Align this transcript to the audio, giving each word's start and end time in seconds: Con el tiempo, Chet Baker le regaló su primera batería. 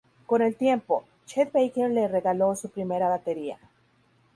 Con 0.25 0.41
el 0.41 0.55
tiempo, 0.55 1.05
Chet 1.27 1.51
Baker 1.51 1.87
le 1.91 2.07
regaló 2.07 2.55
su 2.55 2.71
primera 2.71 3.07
batería. 3.07 3.59